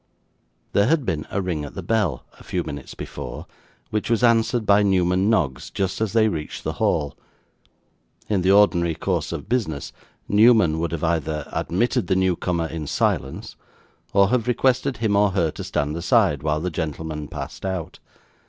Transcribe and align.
There 0.73 0.87
had 0.87 1.05
been 1.05 1.27
a 1.29 1.41
ring 1.43 1.63
at 1.63 1.75
the 1.75 1.83
bell 1.83 2.25
a 2.39 2.43
few 2.43 2.63
minutes 2.63 2.95
before, 2.95 3.45
which 3.91 4.09
was 4.09 4.23
answered 4.23 4.65
by 4.65 4.81
Newman 4.81 5.29
Noggs 5.29 5.69
just 5.69 6.01
as 6.01 6.13
they 6.13 6.27
reached 6.27 6.63
the 6.63 6.73
hall. 6.81 7.15
In 8.27 8.41
the 8.41 8.49
ordinary 8.49 8.95
course 8.95 9.31
of 9.31 9.47
business 9.47 9.93
Newman 10.27 10.79
would 10.79 10.91
have 10.91 11.03
either 11.03 11.47
admitted 11.51 12.07
the 12.07 12.15
new 12.15 12.35
comer 12.35 12.65
in 12.65 12.87
silence, 12.87 13.55
or 14.11 14.29
have 14.29 14.47
requested 14.47 14.97
him 14.97 15.15
or 15.15 15.33
her 15.33 15.51
to 15.51 15.63
stand 15.63 15.95
aside 15.95 16.41
while 16.41 16.61
the 16.61 16.71
gentlemen 16.71 17.27
passed 17.27 17.63
out. 17.63 17.99